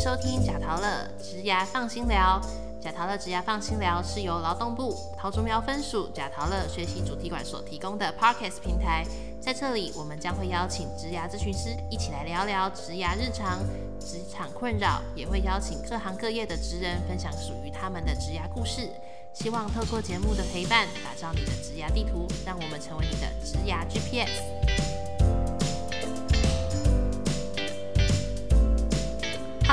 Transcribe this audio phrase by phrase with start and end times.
[0.00, 2.40] 收听贾桃乐植牙放心聊。
[2.80, 9.04] 贾桃乐植牙放心聊是由劳动部桃竹苗分署贾桃乐学习主题馆所提供的 Podcast 平台。
[9.42, 13.58] 在这里，我们将会邀请植牙咨询师一起来聊聊植牙日常、
[14.00, 18.88] 职场困扰，也会邀请各行各业的职人分享属于他们的植牙故事。
[19.34, 24.59] 希望透过节目的陪伴，打造你的植牙地图，让我们成为你的植牙 GPS。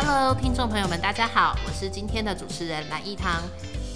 [0.09, 3.43] Hello，听众朋友们，大家好，我是今天的主持人蓝一堂。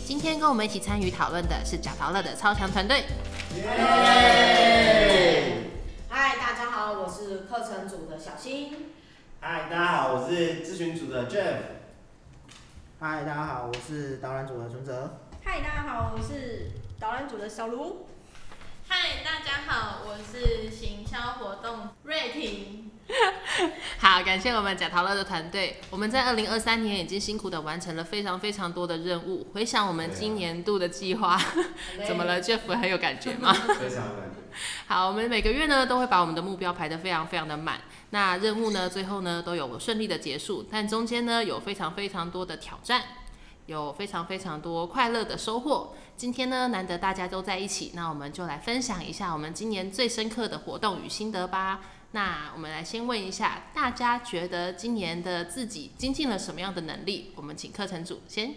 [0.06, 3.06] 今天跟我们一起参与讨论的是贾陶乐的超强团队。
[6.10, 8.92] 嗨，大家好，我是课程组的小新。
[9.40, 11.56] 嗨，大家好，我是咨询组的 Jeff。
[13.00, 15.18] 嗨，大家好，我是导览组的存哲。
[15.46, 18.06] 嗨，大家好，我是导览组的小卢。
[18.86, 22.92] 嗨，大家好，我是行销活动瑞婷。
[24.00, 25.82] 好，感谢我们贾陶乐的团队。
[25.90, 29.48] 我们在二零二三年已经辛苦的完成了非常非常多的任务。
[29.54, 31.40] 回想我们今年度的计划，
[32.08, 33.54] 怎么了？Jeff 很有感觉吗？
[33.54, 34.42] 非常有感觉。
[34.88, 37.82] 好，我们每个月呢都会把我们的目标排得非常非常的满。
[38.12, 43.02] 那任务呢最后呢都有顺利的结束，但中间呢有非常非常多的挑战，
[43.68, 45.96] 有非常非常多快乐的收获。
[46.18, 51.80] 今天呢难得大家都在一起，那我们就来分享一下我们今年最深刻的活动与心得吧。
[52.14, 57.32] 那我们来先问一下，大家觉得今年的自己精进了什么样的能力？
[57.36, 58.56] 我们请课程组先。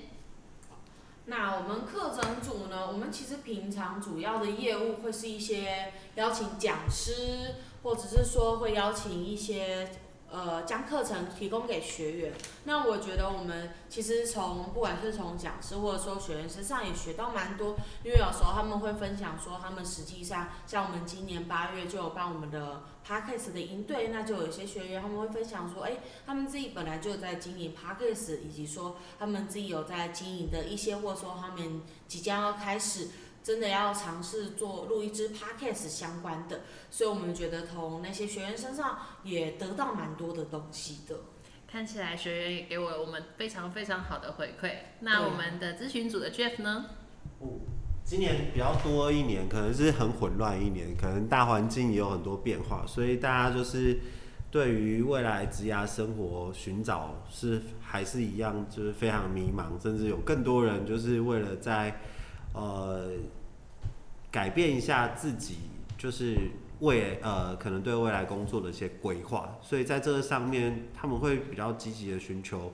[1.27, 9.89] 那我们课程组呢，我们其实平常主要的业务会是一些邀请讲师，或者是说会邀请一些
[10.35, 12.33] 呃将课程提供给学员。
[12.65, 33.09] 那我觉得我们其实从不管是从讲师或者说学员身上也学到蛮多，因为有时候他们会分享说他们实际上像我们今年八月就有办我们的 podcast 的营队，那就有一些学员他们会分享说，哎、他们自己本来就有在经营 podcast，以及说他们自己有在经营的一些，或者说他们即将要开始
[33.45, 41.15] 真的要尝试做录一支 podcast 相关的，所以我们觉得从那些学员身上也得到蛮多的东西的。
[41.71, 44.71] 看起来学员也给我我们非常非常好的回馈。
[45.01, 46.87] 那我们的咨询组的 Jeff 呢？
[48.03, 53.99] 今年比较多一年，可能是很混乱一年，可能大环境也有很多变化，所以大家就是
[54.51, 62.01] 对于未来职涯生活寻找是还是一样，就是非常迷茫，甚至有更多人就是为了在
[62.55, 63.11] 呃
[64.31, 65.59] 改变一下自己，
[65.99, 66.37] 就是
[66.81, 72.73] 未呃可能对未来工作的一些规划，所以在这个上面他们会比较积极的寻求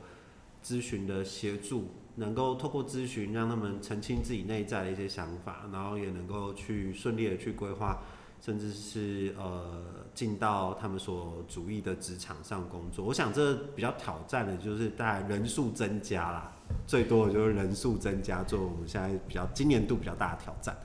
[0.64, 8.02] 咨询的协助，能够透过咨询让他们澄清自己内在的一些想法，然后也能够去顺利的去规划，
[8.40, 9.84] 甚至是呃
[10.14, 13.04] 进到他们所主意的职场上工作。
[13.04, 16.52] 我想这比较挑战的就是大概人数增加啦，
[16.86, 20.76] 最多的就是人数增加，做我们现在比较今年度比较大的挑战。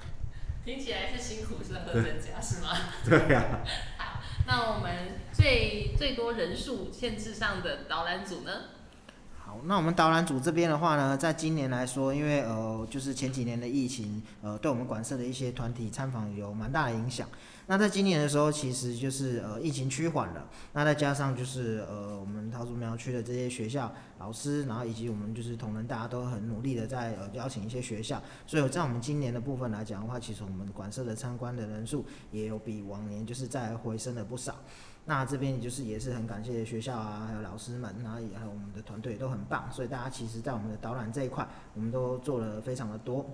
[0.65, 2.69] 听起来是辛苦是和增加是吗？
[3.07, 3.59] 对呀、
[3.97, 8.51] 好，那我们最最多人数限制上的导览组呢？
[9.63, 17.27] 那我们导览组这边的话呢，在今年来说，因为呃，就是前几年的疫情，呃，对我们馆舍的一些团体参访有蛮大的影响。
[17.67, 34.55] 那在今年的时候，其实就是呃，疫情趋缓了，那再加上就是呃，我们桃竹苗区的这些学校老师，然后以及我们就是同仁，大家都很努力的在呃邀请一些学校，所以在我们今年的部分来讲的话，其实我们馆舍的参观的人数也有比往年就是再回升了不少。
[35.07, 43.25] 那这边就是也是很感谢学校啊，还有老师们，然后也还有我们的团队都很棒，所以大家其实在我们的导览这一块，我们都做了非常的多。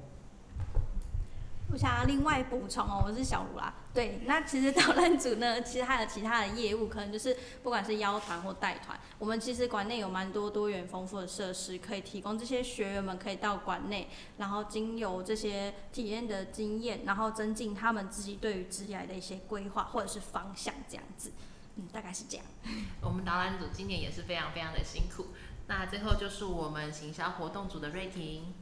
[1.72, 3.74] 我想要另外补充哦，我是小卢啦。
[3.94, 21.32] 对，那其实导览组呢，其实还有其他的业务，可能就是不管是邀团或带团，我们其实馆内有蛮多多元丰富的设施，可以提供这些学员们可以到馆内，然后经由这些体验的经验，然后增进他们自己对于职业的一些规划或者是方向这样子。
[21.78, 22.46] 嗯，大概是这样。
[23.02, 25.28] 我们导览组今年也是非常非常的辛苦。
[25.68, 28.54] 那最后就是我们行销活动组的瑞婷。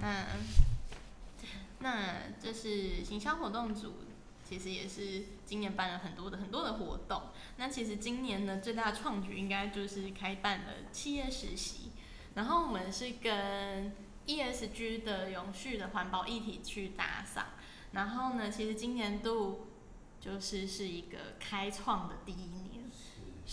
[0.00, 0.26] 那
[1.80, 3.94] 那这是行销活动组，
[4.44, 7.22] 其实也是今年办了很多的很多的活动。
[7.56, 11.90] 那其实今年呢，最大的创举应该就是开办了企业实习，
[12.34, 13.92] 然后我们是跟
[14.26, 17.46] ESG 的永续的环保议题去打赏。
[17.92, 19.67] 然后呢，其实今年度
[20.20, 22.84] 就是是一个开创的第一年，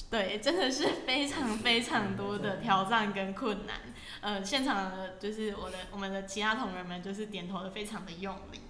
[0.10, 3.76] 对，真的是非常非常多的挑战跟困难。
[4.22, 8.62] 呃，现场的就是我的我们的其他同仁们就是点头的非常的用力。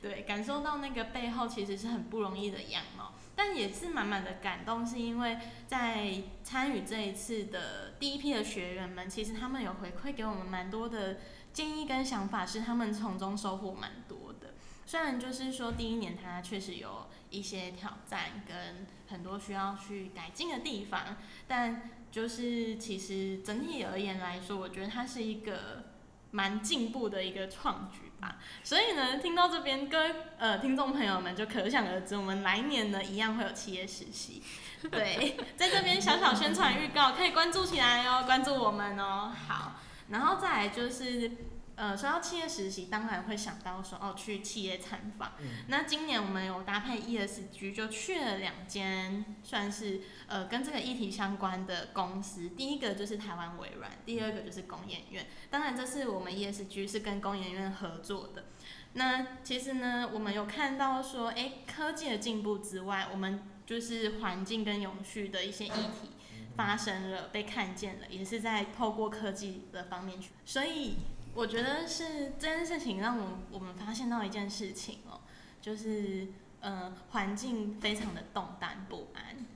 [0.00, 5.38] 对，感受到那个背后其实是很不容易的样貌，但也是满满的感动，是因为
[5.68, 11.18] 在参与这一次的第一批的学员们，其实他们有回馈给我们蛮多的
[11.52, 14.54] 建议跟想法，是他们从中收获蛮多的。
[14.84, 21.16] 虽然就是说第一年它确实有一些挑战跟很多需要去改进的地方，
[21.48, 25.86] 但就是其实整体而言来说，我觉得它是一个
[26.30, 28.36] 蛮进步的一个创举吧。
[28.62, 34.42] 所以呢，听到这边各位呃听众朋友们就可想而知，我们来年呢一样会有企业实习。
[34.90, 39.32] 对，在这边小小宣传预告，可以关注起来哦，关注我们哦。
[39.48, 39.80] 好，
[40.10, 41.30] 然后再来就是。
[41.74, 45.32] 呃，说到企业实习，当然会想到说哦，去企业参访。
[45.68, 52.50] 那今年我们有搭配 ESG，就去了两间，算是呃跟这个议题相关的公司。
[52.50, 55.26] 第一个就是台湾微软，第二个就是工研院。
[55.50, 58.44] 当然，这是我们 ESG 是跟工研院合作的。
[58.92, 66.10] 那其实呢，我们有看到说，哎，科技的进步之外，我们就是环境跟永续的一些议题
[66.54, 70.96] 发生了，被看见了，也是在透过科技的方面去，所以。
[71.34, 75.20] 我觉得是这件事情让我我们发现到一件事情哦，
[75.62, 76.28] 就是
[76.60, 79.46] 呃环境非常的动荡不安，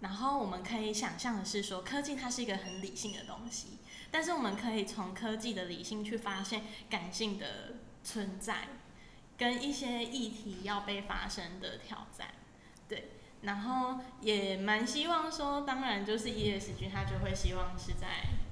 [0.00, 3.78] 然后我们可以想象的是说，科技它是一个很理性的东西，
[4.10, 8.68] 但是我们可以从科技的理性去发现感性的存在，
[9.36, 12.34] 跟一些议题要被发生的挑战，
[12.88, 18.47] 对，然后也蛮希望说，当然就是 ESG 它就会希望是在。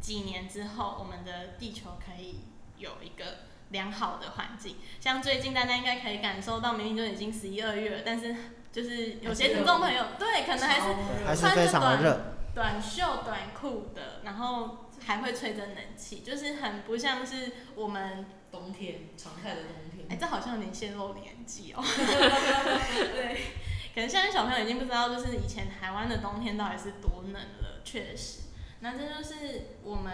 [0.00, 2.40] 几年之后，我们的地球可以
[2.78, 3.38] 有一个
[3.68, 4.76] 良好的环境。
[4.98, 8.34] 像最近大家应该可以感受到，明明就已经十一二月了，但是
[8.72, 12.20] 就是有些听众朋友对，可能还是穿着短
[12.54, 20.06] 短袖短裤的，然后还会吹着冷气，就是很不像是我们冬天常态的冬天。
[20.08, 21.82] 哎，这好像有点泄露年纪哦。
[21.86, 23.40] 对，
[23.94, 28.40] 可能现在小朋友已经不知道，就是以前台湾的冬天到底是多冷了，确实。
[28.80, 30.12] 那这就是我们，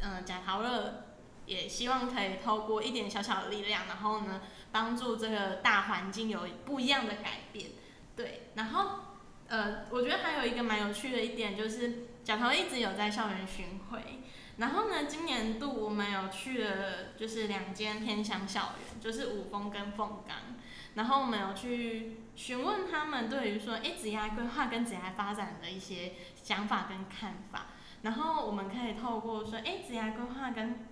[0.00, 1.04] 嗯，贾陶乐
[1.46, 7.70] 也希望可以透过一点小小的力量，然后呢，帮助这个大环境有不一样的改变。
[8.16, 9.00] 对，然后，
[9.46, 14.00] 呃，我觉得还有一个蛮有趣的一点就是，贾陶一直有在校园巡回，
[14.56, 20.36] 然后呢，今年度我们有去了就是两间偏乡校园，就是五峰跟凤冈，
[20.94, 27.66] 然后我们有去询问他们对于说，哎，职业规划跟职业发展的一些想法跟看法。
[28.02, 30.86] 然后我们可以透过说，哎，职业规划跟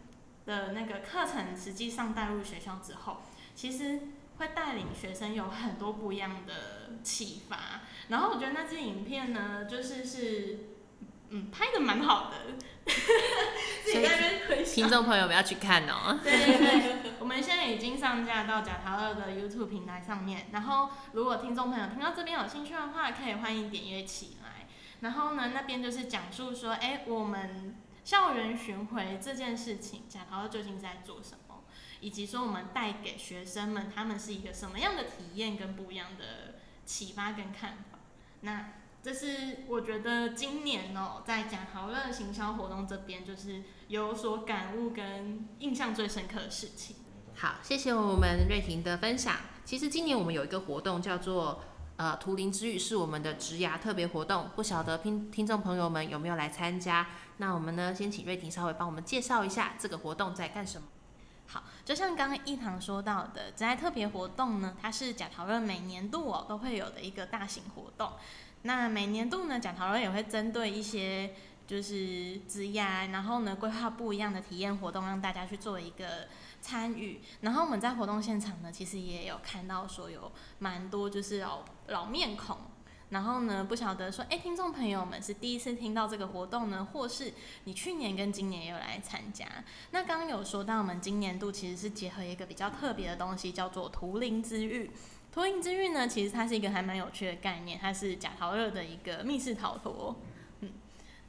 [0.45, 3.23] 的那个课程实际上带入学校之后，
[3.55, 4.01] 其实
[4.39, 7.83] 会带领学生有很多不一样的启发。
[8.09, 10.59] 然后我觉得那支影片呢，就是是，
[11.31, 12.37] 嗯，拍的蛮好的。
[13.85, 16.21] 自己在那边推听众朋友不要去看哦。
[16.23, 20.47] 对对对，我们现在已经上架到贾陶乐的 YouTube 平台上面。
[20.53, 24.56] 然后如果听众朋友听到这边有兴趣的话，可以欢迎点阅起来。
[25.01, 31.65] 然后呢，那边就是讲述说，哎，我们校园巡回这件事情，贾陶乐究竟在做什么，
[32.01, 36.55] 以及说我们带给学生们他们是一个什么样的体验跟不一样的
[36.87, 37.99] 启发跟看法。
[38.41, 38.73] 那
[39.03, 46.97] 这是我觉得今年哦，在贾陶乐行销活动这边，就是有所感悟跟印象最深刻的事情。
[47.35, 49.37] 好，谢谢我们瑞婷的分享。
[49.65, 51.63] 其实今年我们有一个活动叫做。
[51.97, 57.07] 呃，图灵之语是我们的植牙特别活动，不晓得听听众朋友们有没有来参加？
[57.39, 60.87] 那我们呢，先请瑞婷稍微帮我们介绍一下这个活动在干什么。
[61.47, 68.13] 好，就像刚刚一堂说到的，植牙特别活动呢，它是贾陶乐每年度哦都会有的一个大型活动。
[68.63, 71.35] 那每年度呢，贾陶乐也会针对一些
[71.67, 76.29] 就是植牙，然后呢规划不一样的体验活动，让大家去做一个。
[76.67, 82.57] 参与，然后我们在活动现场呢，其实也有看到说有蛮多就是老老面孔，
[83.11, 87.33] 然后呢不晓得说，哎，听众朋友们是第一次听到这个活动呢，或是
[87.65, 89.47] 你去年跟今年也有来参加？
[89.93, 94.91] 那刚刚有说到我们今年度其实是结合一个比较特别的东西，叫做图灵之域。
[95.31, 100.17] 图灵之域呢，其实它是一个还蛮有趣的概念，它是假陶乐的一个密室逃脱。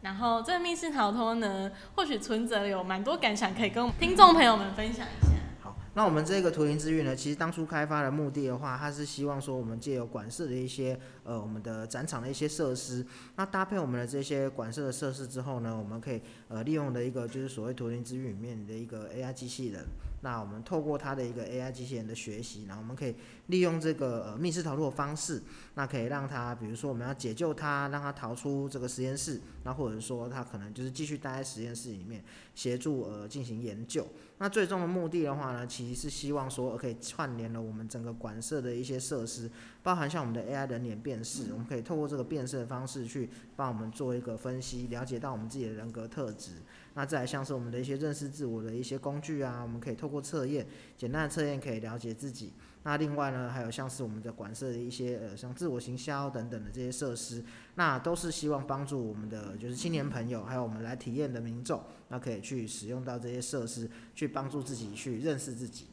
[0.08, 5.34] 然后这个密室逃脱呢，或许存着有蛮多感想可以跟听众朋友们分享一下。
[5.62, 13.06] 好，那我们这个图灵之域呢，其实当初开发的目的的话，它是希望说我们借由管事的一些呃我们的展场的一些设施。
[13.36, 19.84] 那搭配我们的这些馆舍的设施之后呢，我们可以呃利用的一个就是所谓图灵之域里面的一个 AI 机器人。
[20.22, 23.16] 那我们透过它的一个 AI 机器人的学习，然后我们可以
[23.48, 25.42] 利用这个呃密室逃脱的方式，
[25.76, 32.24] 那可以让它，比如说我们要解救它，让它逃出这个实验室，那或者说它可能就是继续待在实验室里面
[32.56, 34.08] 协助呃进行研究。
[34.40, 39.50] 那最终的目的的话呢，其实是希望说可以串联了我们整个馆舍的一些设施，
[39.88, 46.52] 包含像我们的 AI 人脸辨识，我们可以透过这个辨识的方式去帮我们做一个分析，了解到我们自己的人格特质。
[46.94, 50.68] 那再来像是我们的一些认识自我的一些工具啊，我们可以透过测验，
[50.98, 52.52] 简单的测验可以了解自己。
[52.84, 57.42] 那另外呢，还有像是我们的馆舍的一些呃，像自我行销等等的这些设施，
[57.76, 65.88] 那都是希望帮助我们的就是青年朋友，还有我们来体验的民众，那可以去使用到这些设施，去帮助自己去认识自己。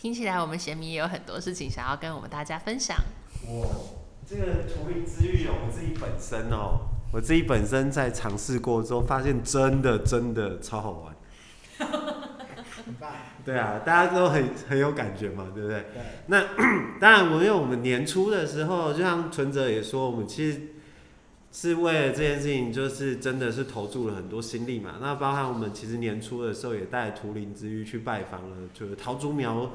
[0.00, 2.96] 听起来我们贤明也有很多事情想要跟我们大家分享。
[3.48, 3.68] 哇，
[4.26, 11.14] 这个图灵之域我们自己本身哦，我自己本身在尝试过之后，发现真的真的超好玩。
[11.76, 13.10] 很棒。
[13.44, 15.80] 对啊，大家都很很有感觉嘛，对不对？
[15.92, 16.02] 对。
[16.28, 16.44] 那
[16.98, 20.76] 当然，我因为我们年初的时候，就像存哲也说，我们其实
[21.52, 24.96] 是为了这件事情，就是真的是投注了很多心力嘛。
[25.00, 29.72] 那包含我们其实年初的时候，也带图灵之域去拜访了，就是桃竹苗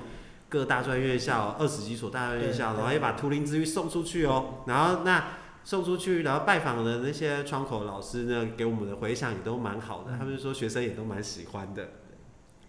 [0.47, 4.63] 各大专院校二十几所大专院校，然后也把图灵之域送出去哦。
[4.67, 5.27] 然后那
[5.65, 11.89] 送出去，然后拜访的那些窗口老师呢，给我们的回响也都蛮好的，他们说学生也都蛮喜欢的。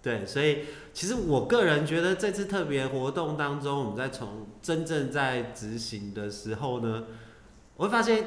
[0.02, 0.60] 对，所以
[0.92, 7.04] 其实我个人觉得这次特别活动当中，我们在从真正在执行的时候呢，
[7.76, 8.24] 我会发现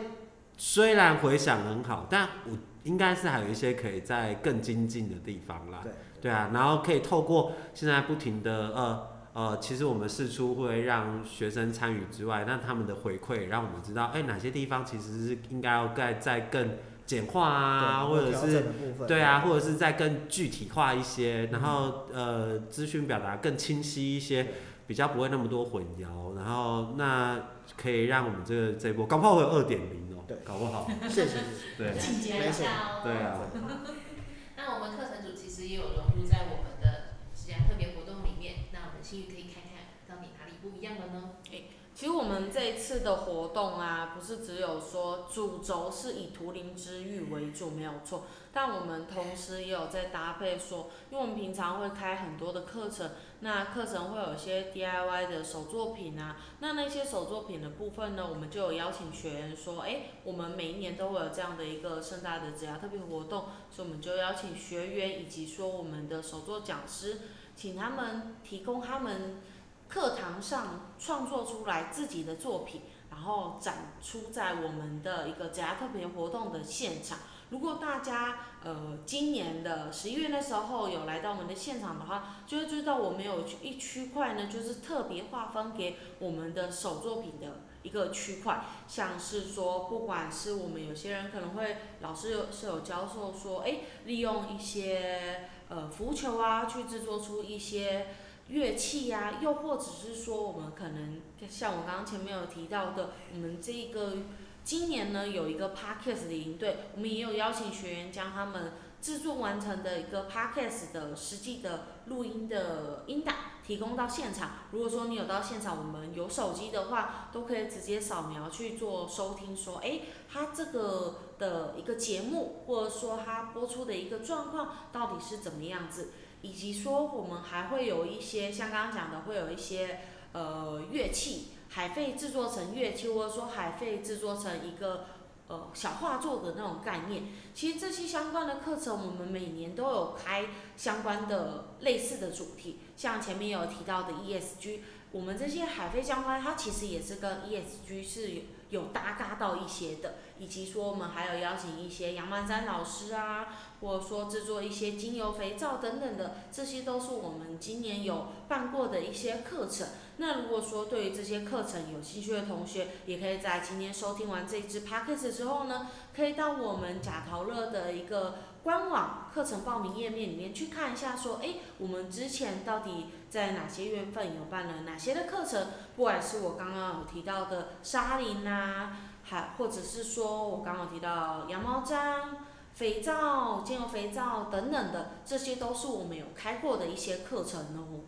[0.59, 2.51] 虽然回想很好，但我
[2.83, 5.79] 应该是还有一些可以在更精进的地方啦。
[5.81, 16.69] 对，对啊，然后可以透过现在不停的呃呃，其实我们试出会让学生参与之外，那他们的回馈让我们知道，哎，哪些地方其实是应该要再再更。
[17.09, 18.65] 简化啊，或者是
[19.07, 24.45] 对啊，或者是再更具体化一些，然后呃，资讯表达更清晰一些，
[24.85, 27.39] 比较不会那么多混淆，然后那
[27.75, 31.39] 可以让我们这个这波搞不好会有二点零哦，对，搞不好， 谢谢，
[31.75, 33.41] 对，进阶一下哦，对啊。
[34.55, 41.31] 那我们课程组其实也有融入在我们的职涯特别活动里面，那我们幸运可以看看到底哪里不一样了呢？
[41.49, 41.71] 诶。
[41.95, 48.25] 其实我们这一次的活动啊，不是只有说主轴是以图灵之域为主，没有错。
[48.53, 53.09] 但我们同时也有在搭配说，因为我们平常会开很多的课程，
[53.41, 67.19] 那课程会有一些 DIY 的手作品啊，那那些手作品的部分呢，我们就有邀请学员说，哎，我们每一年都会有这样的一个盛大的职涯特别活动，所以我们就邀请学员以及说我们的手作讲师，
[67.55, 69.41] 请他们提供他们。
[69.89, 77.17] 课堂上创作出来自己的作品，然后展出在我们的一个家特别活动的现场。
[77.49, 88.63] 如果大家呃今年的十一月的时候有来到我们的现场的话，就会知道我们有一区块呢，就是特别划分给我们的手作品的一个区块。
[88.87, 98.07] 像是说，不管是我们有些人可能会老师有是有教授说，哎，利用一些呃浮球啊，去制作出一些。
[98.49, 104.17] 乐器呀，又或者是说，我们可能像我刚刚前面有提到的，我们这个
[104.63, 113.35] 今年呢有一个 podcast 的营队，我们也有邀请学员将他们制作完成的一个 podcast 的实际的录音的音档
[113.65, 114.51] 提供到现场。
[114.71, 120.01] 如果说你有到现场，我们有手机的话，都可以直接扫描去做收听，说，哎，
[120.31, 126.09] 它这个的一个节目，或者说它播出的一个状况到底是怎么样子。
[126.41, 129.99] 以及说，我们还会有一些像刚刚讲的，会有一些
[130.31, 135.05] 呃乐器，海费制作成乐器，或者说海费制作成一个
[135.47, 137.23] 呃小画作的那种概念。
[137.53, 144.79] 其实这些相关的课程，我们每年都有开相关的类似的主题，像前面有提到的 ESG，
[145.11, 150.15] 我们这些海费相关，它其实也是跟 ESG 是有有搭嘎到一些的。
[150.37, 153.47] 以及说，我们还有邀请一些杨曼山老师啊。
[153.81, 159.87] 或者说制作一些精油肥皂等等的，这些都是我们今年有办过的一些课程。
[160.17, 175.67] 那如果说对于这些课程有兴趣的同学，也可以在今天收听完这支 podcast 之后呢，可以到我们贾陶乐的一个官网课程报名页面里面去看一下，说，哎，我们之前到底在哪些月份有办了哪些的课程？
[175.95, 182.37] 不管是我刚刚有提到的沙林啊，还或者是说我刚刚提到羊毛毡。
[182.75, 188.07] 肥皂、精油肥皂等等的，这些都是我们有开过的一些课程哦。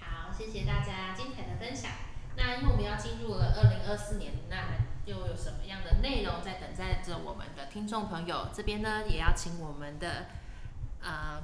[0.00, 1.92] 好，谢谢大家精彩的分享。
[2.36, 4.56] 那因为我们要进入了二零二四年，那
[5.08, 8.48] 又有什么样的内容在等待着我们的听众朋友？
[8.54, 10.26] 这边呢，也要请我们的
[11.00, 11.42] 呃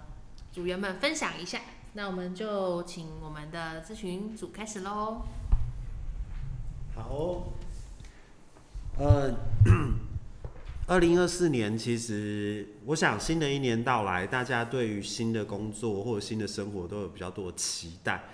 [0.52, 1.62] 组员们分享一下。
[1.94, 5.22] 那我们就请我们的咨询组开始喽。
[6.94, 7.44] 好哦，
[8.98, 9.34] 呃，
[10.86, 18.24] 二零二四年其实我想新的一年到来，大家对于新的工作或者新的生活都有比较多的期待。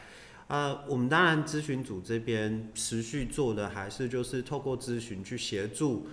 [0.50, 6.08] 呃，我们当然咨询组这边持续做的还是就是透过咨询去协助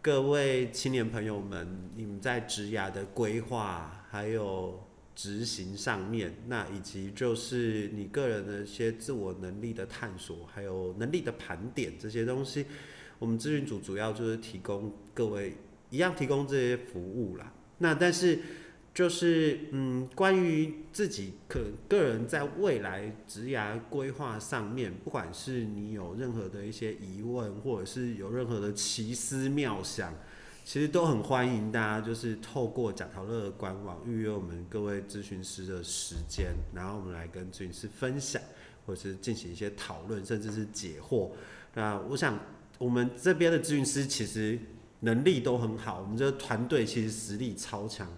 [0.00, 4.82] 各位青年朋友们，你们在职涯的规划还有
[5.14, 12.64] 执行上面，那以及就是你个人的一些自我能力的探索，还有能力的盘点这些东西，
[13.18, 15.58] 我们咨询组主要就是提供各位
[15.90, 17.52] 一样提供这些服务啦。
[17.76, 18.38] 那但是
[18.94, 30.14] 就是嗯，关于自己可个人在未来职涯规划上面，不管是你有任何的一些疑问，或者是有任何的奇思妙想，
[30.64, 38.40] 其实都很欢迎大家，就是透过贾陶乐的官网预约我们各位咨询师的时间，然后我们来跟咨询师分享，
[38.86, 41.32] 或者是进行一些讨论，甚至是解惑。
[41.74, 42.38] 那我想
[42.78, 44.56] 我们这边的咨询师其实
[45.00, 48.08] 能力都很好，我们这个团队其实实力超强。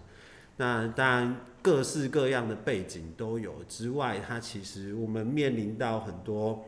[0.57, 6.65] 那当然各式各样的背景都有之外，它其实我们面临到很多，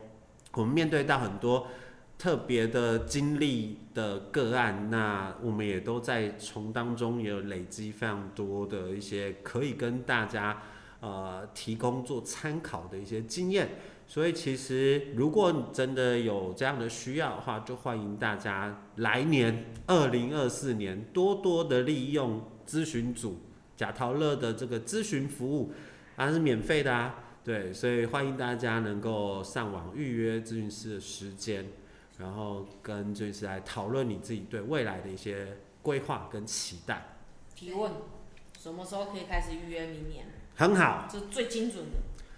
[0.52, 1.66] 我们面对到很多
[2.16, 10.62] 特别的经历的个案，那我们也都在从当中也有累积非常多的一些可以跟大家
[11.00, 13.70] 呃提供做参考的一些经验。
[14.06, 23.40] 所以其实如果你真的有这样的需要的话，就欢迎大家来年二零二四年多多的利用咨询组。
[23.80, 25.72] 贾陶乐的这个咨询服务，
[26.14, 31.64] 它是免费的啊，对，所以欢迎大家能够上网预约咨询师的时间，
[32.18, 37.16] 然后跟咨询师来讨论你自己对未来的一些规划跟期待。
[37.54, 37.90] 提问，
[38.58, 40.26] 什么时候可以开始预约明年？
[40.56, 41.92] 很好，这最精准的。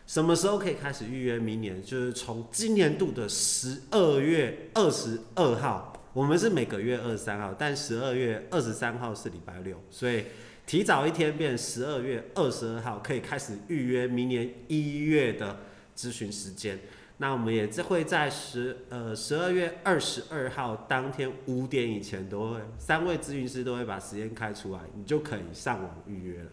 [0.07, 1.83] 什么时候可以开始预约明年？
[1.83, 10.27] 就是从今年度的十二月二十二号，我们是每个月二十三号，但十二月二十三号是礼拜六，所以。
[10.67, 15.59] 提早一天变十二月二十二号，可以开始预约明年一月的
[15.97, 16.79] 咨询时间。
[17.19, 26.51] 那我们也会在十呃十二月二十二号当天五点以前都会，三位咨询师都会把时间开出来，你就可以上网预约了。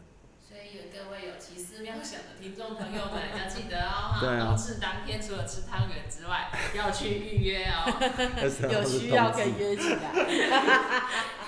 [0.47, 7.89] 所以有各位有奇思妙想的听众朋友们要记得哦， 哈，冬至当天除了吃汤圆之外，要去预约哦，
[8.71, 10.11] 有需要可以约起来。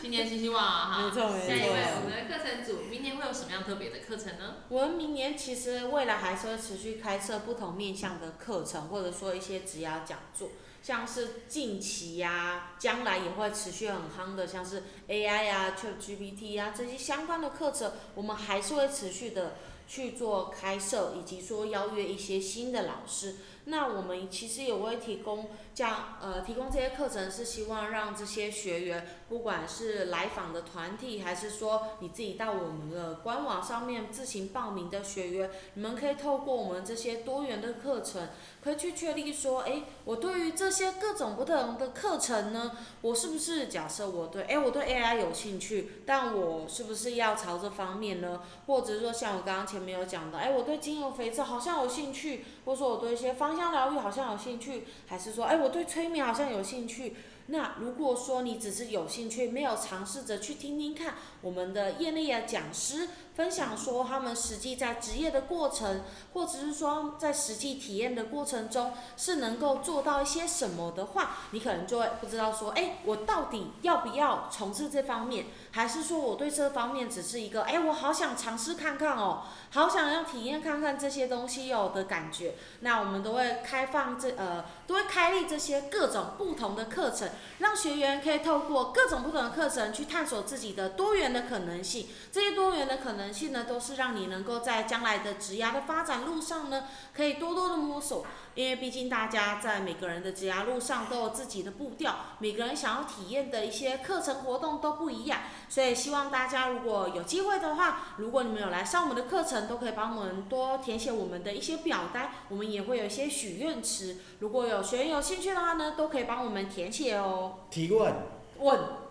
[0.00, 0.90] 新年新希望啊！
[0.92, 1.48] 哈，没错没错。
[1.48, 4.56] 下一位，我们的课程组明年会有什么样特别的课程呢？
[4.68, 10.50] 我们明年其实未来还是会持续开设不同面向的课程，或者说一些职涯讲座，
[10.82, 19.56] 像是近期呀，将来也会持续很夯的，像是 AI 呀、ChatGPT 呀这些相关的课程，我们还是会持续的
[19.86, 23.36] 去做开设，以及说邀约一些新的老师。
[23.66, 38.28] 那我们其实也会提供这样呃提供这些课程，是希望让这些学员，不管是来访的团体，还是说你自己到我们的官网上面自行报名的学员，你们可以透过我们这些多元的课程，
[38.62, 48.42] 可以去确立说，哎，我对于这些各种不同的课程呢，我是不是假设我对，哎，我对 AI 有兴趣，但我是不是要朝这方面呢？
[48.66, 57.16] 或者说像我刚刚前面有讲的，哎，我对精油肥皂好像有兴趣，或者说我对一些芳香疗愈好像有兴趣，还是说，哎，我对催眠好像有兴趣。
[57.46, 63.08] 那如果说你只是有兴趣，没有尝试着去听听看我们的业内的讲师。
[63.34, 66.02] 分享说他们实际在职业的过程，
[66.34, 82.54] 或者是说在实际体验的过程中是能够做到一些什么的话，你可能就会不知道说，哎，我到底要不要从事这方面，还是说我对这方面只是一个，哎，我好想尝试看看哦，好想要体验看看这些东西有的感觉。
[82.80, 92.06] 那我们都会开放这呃，都会开立这些各种不同的课程，让学员可以透过各种不同的课程去探索自己的多元的可能性。
[92.30, 93.23] 这些多元的可能。
[93.24, 96.84] 能性呢，都是让你能够在将来的职涯的发展路上呢，
[97.16, 98.26] 可以多多的摸索。
[98.54, 105.40] 因为毕竟大家在每个人的职涯路上都有自己的步调，每个人想要体验的一些课程活动都不一样。
[105.68, 114.18] 所以希望大家如果有机会的话，如果你们有来上我们的课程，都可以帮我们多填写我们的一些表单，我们也会有一些许愿池。
[114.38, 117.54] 如果有学员有兴趣的话呢，都可以帮我们填写哦。
[117.70, 118.14] 提问。
[118.58, 119.03] 问。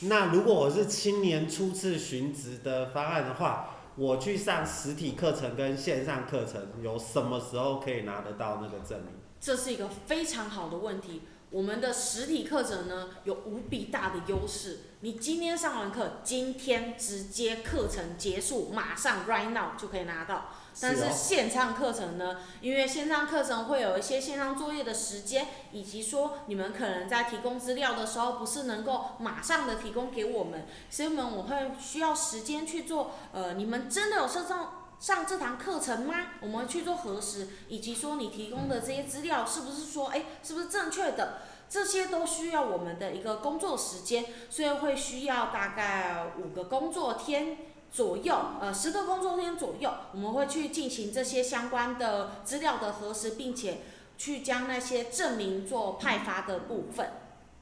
[0.00, 9.08] 那如果我是青年初次寻职的方案的话，我去上实体课程跟线上课程，有什么时候可以拿得到那个证明？
[9.40, 11.22] 这是一个非常好的问题。
[11.50, 20.50] 我们的实体课程呢有无比大的优势，你今天上完课，今天直接课程结束，马上 right now 就可以拿到。
[20.80, 33.12] 但是线上课程呢，因为线上课程会有一些线上作业的时间，以及说你们可能在提供资料的时候不是能够马上的提供给我们，所以我们我会需要时间去做。
[33.32, 36.14] 呃，你们真的有上上上这堂课程吗？
[36.40, 41.38] 我们去做核实，以及说你提供的这些资料是不是说，哎，是不是正确的？
[41.70, 47.58] 这些都需要我们的一个工作时间，所以会需要大概五个工作天
[47.92, 53.80] 左右，呃，十个工作天左右，我们会去进行这些相关的资料的核实，并且
[54.16, 57.10] 去将那些证明做派发的部分。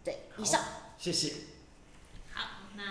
[0.05, 0.61] 对，以上。
[0.99, 1.33] 谢谢。
[2.33, 2.83] 好，那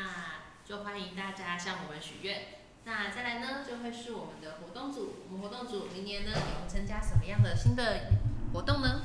[0.66, 2.48] 就欢迎大家向我们许愿。
[2.84, 5.16] 那再来呢，就会是我们的活动组。
[5.30, 8.12] 我们活动组明年呢，也会参加什么样的新的
[8.54, 9.02] 活动呢？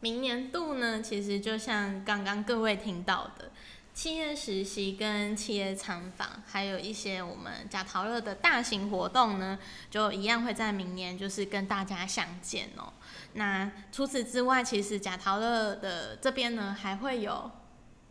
[0.00, 3.50] 明年度呢，其实就像刚刚各位听到的，
[3.94, 12.92] 企业实习跟企业参访，还有一些我们贾陶乐的大型活动呢，就一样会在明年就是跟大家相见哦。
[13.34, 17.50] 那除此之外，其实贾陶乐的这边呢，还会有。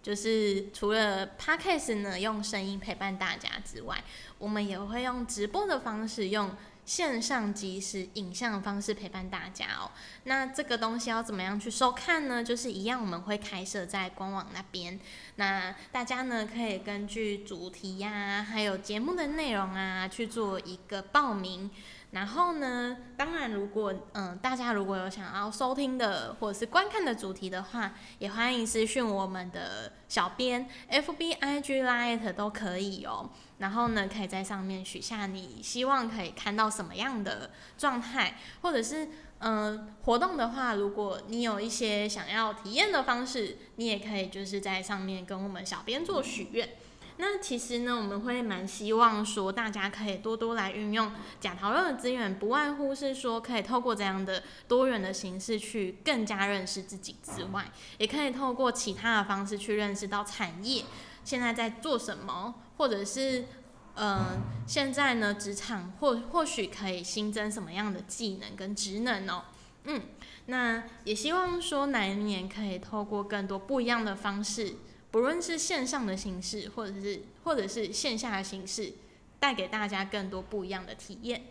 [0.02, 4.04] 就是除了 podcast 呢用声音陪伴大家之外，
[4.38, 6.54] 我们也会用直播的方式，用
[6.86, 9.92] 线上即时影像的方式陪伴大家哦。
[10.26, 12.44] 那这个东西要怎么样去收看呢？
[12.44, 15.00] 就是一样，我们会开设在官网那边。
[15.36, 21.72] 那大家呢可以根据主题呀、还有节目的内容啊去做一个报名。
[22.14, 33.32] 然后呢，当然如果嗯大家如果有想要收听的或者是观看的主题的话，也欢迎私讯我们的小编，FB、IG、Line 都可以哦。
[33.58, 39.10] 然后呢，可以在上面许下你希望可以看到什么样的状态，或者是
[39.46, 46.70] 嗯、活动的话，如果你有一些想要体验的方式，你也可以就是在上面跟我们小编做许愿。
[47.18, 60.84] 那其实呢，我们会蛮希望说，大家可以多多来运用假讨论的资源，不外乎是说可以透过这样的多元的形式去更加认识自己之外，也可以透过其他的方式去认识到产业
[61.24, 63.46] 现在在做什么，或者是
[63.94, 69.44] 呃现在呢职场或或许可以新增什么样的技能跟职能哦。
[69.84, 70.02] 嗯，
[70.48, 74.78] 那也希望说哪一年可以透过更多不一样的方式。
[75.14, 78.94] 不论是线上的形式，或者是或者是线下的形式，
[79.40, 81.44] 带给大家更多不一样的体验。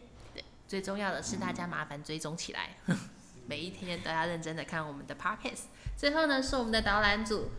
[0.66, 2.76] 最重要的是大家麻烦追踪起来，
[3.46, 5.66] 每一天都要认真的看我们的 podcast。
[5.96, 7.50] 最后呢，是我们的导览组，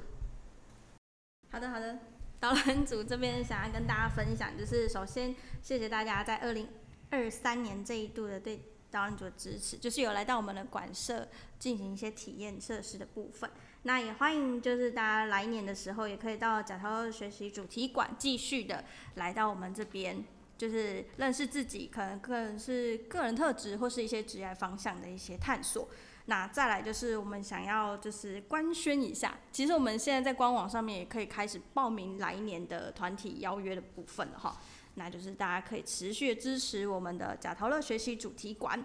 [1.49, 1.97] 好的，好的。
[2.37, 6.67] 导览组这边想要跟大家分享，就是首先谢谢大家在二零
[7.11, 8.61] 二三年这一度的对
[8.91, 13.49] 导览组的支持，就是有来到我们的馆舍进行一些体验设施的部分。
[13.85, 18.83] 那也欢迎就是大家来年的时候，也可以到贾涛学习主题馆继续的
[19.15, 20.23] 来到我们这边，
[20.57, 25.89] 就是认识自己，可能可能是个人特质或是一些职业方向的一些探索。
[26.27, 34.57] 那再来就是我们想要就是官宣一下，其实我们现在在官网上面也可以开始报名来年的团体邀约的部分了哈。
[34.95, 38.81] 那就是大家可以持续支持我们的贾陶乐学习主题馆。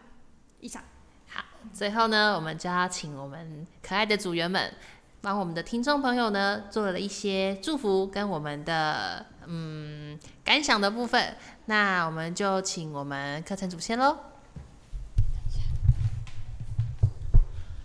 [0.59, 0.83] 以上。
[1.29, 4.75] 好，最后呢，我们就要请我们可爱的组员们，
[5.21, 11.37] 帮我们的听众朋友呢做了一些祝福跟我们的嗯感想的部分。
[11.67, 14.19] 那我们就请我们课程组先喽。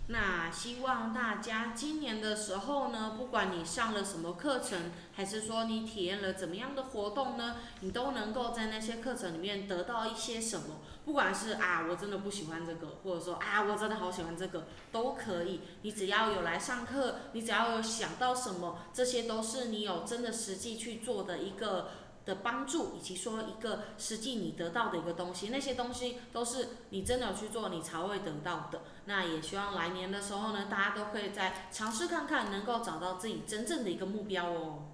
[0.06, 10.76] 那希望大家今年的时候呢，不管你上了什么课程，还是说你体验了怎么样的活动呢，你都能够在那些课程里面得到一些什么。
[11.04, 15.60] 不管是啊，我真的不喜欢这个，或者说啊，我真的好喜欢这个，都可以。
[15.82, 21.90] 你只要有来上课，你只要有想到什么，这些都是你有真的实际去做的一个。
[22.24, 28.80] 的帮助，以及说一个实际你得到的一个东西，那些东西都是你真的有去做，你才会得到的。
[29.04, 34.84] 那也希望来年的时候呢，大家都可以再尝试看看，能够找到自己真正的一个目标哦。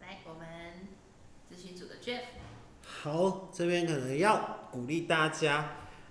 [0.00, 0.86] 来，我们
[1.52, 2.39] 咨询组的 Jeff。
[3.02, 5.70] 好，这边可能要鼓励大家，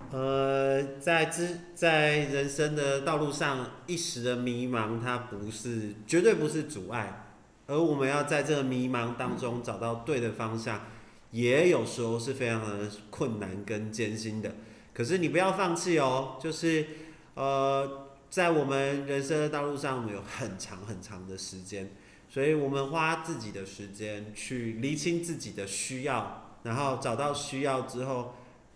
[0.10, 7.28] 呃，在之在人生的道路上一时的迷茫，它不是绝对不是阻碍，
[7.68, 10.82] 而我们要在这个迷茫当中找到对的方向，
[11.30, 14.56] 也有时候是非常的困难跟艰辛的。
[14.92, 16.88] 可是你不要放弃哦，就是
[17.36, 21.92] 呃，在我们人生的道路上，我们有很长很长的时间，
[22.28, 26.48] 所以我们花自己的时间去厘清自己的需要。
[26.70, 28.36] 然后找到需要之后，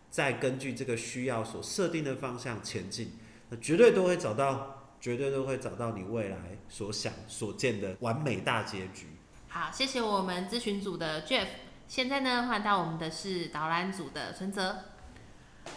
[0.10, 3.20] 再根据这个需要所设定的方向前进。
[3.50, 9.10] 那绝对都会找到，绝对都会找到你未来所想所见的完美大结局。
[9.48, 11.46] 好，谢谢我们咨询组的 Jeff。
[11.88, 14.76] 现在呢，换到我们的是导览组的存泽。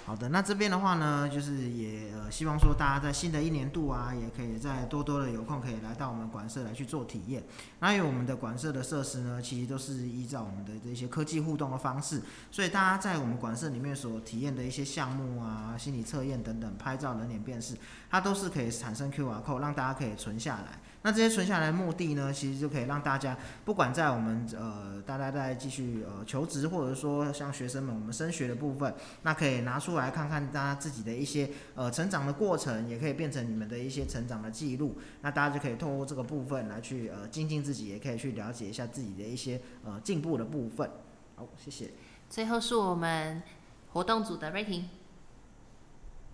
[0.04, 7.42] 好的，那这边的话呢，就是也呃希望说大家在新的一年度啊，也可以再多多的有空可以来到我们馆舍来去做体验。
[7.80, 12.22] 那因为我们的馆舍的设施呢，其实都是依照我们的这些科技互动的方式，
[12.52, 17.74] 所以大家在我们馆舍里面所体验的一些项目啊、心理测验等等、拍照、人脸辨识，
[18.08, 20.78] 它都是可以产生 QR code，让大家可以存下来。
[21.06, 28.92] 那这些存下来的目的呢，其实就可以让大家，不管在我们呃大家在继续呃求职，或者说像学生们我们升学的部分，
[29.22, 34.98] 那可以拿出来看看大家自己的一些呃成长的过程，也可以变成你们的一些成长的记录。
[35.20, 40.90] 那大家就可以透过这个部分来去呃精进自己，也可以去了解一下自己的一些呃进步的部分。
[41.36, 41.92] 好，谢谢。
[42.28, 43.44] 最后是我们
[43.92, 44.86] 活动组的 rating，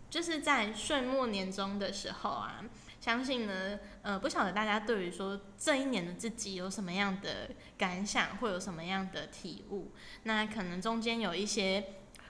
[0.08, 2.64] 就是在岁末年终的时候啊。
[3.02, 9.90] 相信呢，呃，不晓得大家对于说这一年的自己有什么样的感想，会有什么样的体悟？
[10.22, 11.84] 那可能中间有一些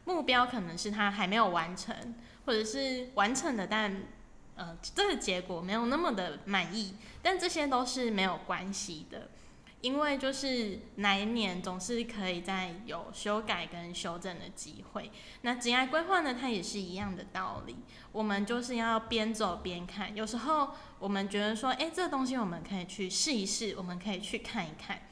[0.07, 2.15] 目标，可能是他还没有完成，
[2.47, 4.05] 或者是完成的，但
[4.57, 9.29] 呃，这个结果没有那么的满意，但这些都是没有关系的。
[9.83, 15.11] 因为就是哪一年总是可以再有修改跟修正的机会。
[15.43, 17.77] 那职业规划呢，它也是一样的道理。
[18.13, 20.15] 我们就是要边走边看。
[20.15, 25.03] 有时候我们觉得说，哎，这个东西我们可以去试一试，我们可以去看一看。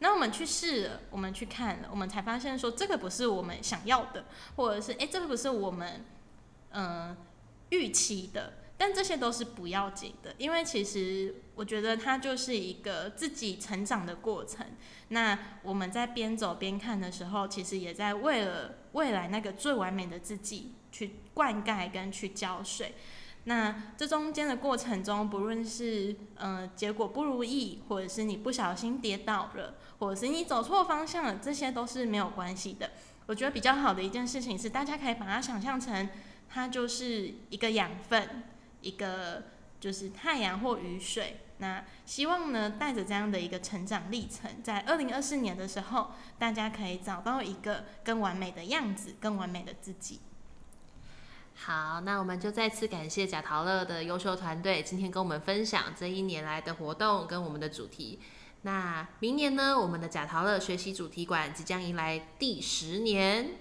[0.00, 4.24] 那我们去试了，我们去看了，我们才发现说，这个不是我们想要的，
[4.56, 6.04] 或者是哎，这个不是我们
[6.72, 7.16] 嗯
[7.70, 8.54] 预期的。
[8.80, 14.64] 但这些都是不要紧的，因为其实我觉得它就是一个自己成长的过程。
[15.08, 22.94] 那我们在边走边看的时候，其实也在为了未来那个最完美的自己去灌溉跟去浇水。
[23.44, 32.92] 那这中间的过程中，不论是呃结果不如意，或者是你不小心跌倒了，或者是你走错方向了，这些都是没有关系的。
[33.26, 36.08] 我觉得比较好的一件事情是，大家可以把它想象成，
[36.48, 38.44] 它就是一个养分。
[38.80, 39.44] 一个
[39.80, 50.20] 就是太阳或雨水，那希望呢带着这样的一个成长历程，在二零二四年的时候，大家可以找到一个更完美的样子，更完美的自己。
[51.54, 58.20] 好，那我们就再次感谢贾陶乐的优秀团队，今天跟我们分享这一年来的活动跟我们的主题。
[58.62, 63.56] 那明年呢，我们的贾陶乐学习主题馆即将迎来第十年。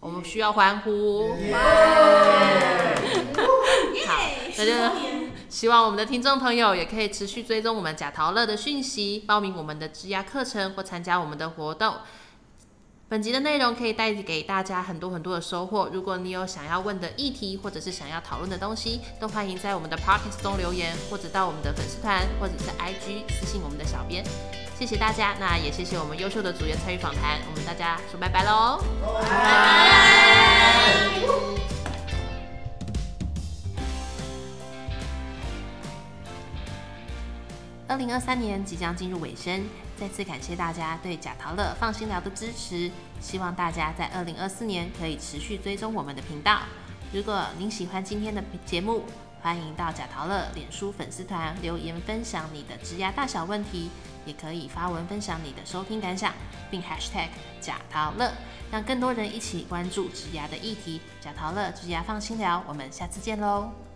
[0.00, 1.30] 我们需要欢呼！
[4.06, 4.72] 好，那就
[5.48, 11.94] 希望我们的听众朋友也可以持续追踪我们贾陶乐的讯息，报名我们的职涯课程或参加我们的活动。
[13.08, 15.88] 本集的内容可以带给大家很多很多的收获。
[15.90, 24.22] 如果你有想要问的议题，或者是想要讨论的东西，都欢迎在我们的 p o c k e t 中留言，或者到我们的粉丝团或者是 IG 私信我们的小编。
[24.78, 28.78] 谢谢大家，那也谢谢我们优秀的组员参与访谈，我们大家说拜拜喽，
[29.22, 31.57] 拜拜。
[37.88, 46.60] 二零二三年即将进入尾声，再次感谢大家对贾陶乐放心聊的支持，希望大家在二零二四年可以持续追踪我们的频道。
[47.14, 49.04] 如果您喜欢今天的节目，
[49.40, 53.90] 欢迎到贾陶乐脸书粉丝团留言分享你的职涯大小问题。
[54.26, 56.34] 也可以发文分享你的收听感想，
[56.70, 57.28] 并 #hashtag
[57.62, 58.30] 贾陶乐，
[58.70, 61.00] 让更多人一起关注植牙的议题。
[61.18, 63.87] 贾陶乐植牙放心聊，我们下次见喽。